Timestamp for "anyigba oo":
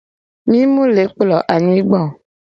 1.53-2.11